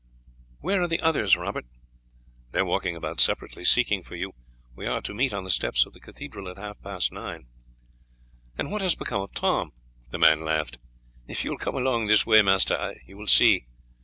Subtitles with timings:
[0.61, 1.67] "Where are the others, Robert?"
[2.53, 4.33] "They are walking about separately seeking for you.
[4.73, 7.45] We are to meet on the steps of the cathedral at half past nine."
[8.57, 9.73] "What has become of Tom?"
[10.09, 10.79] The man laughed.
[11.27, 13.67] "If you will come along this way, master, you will see."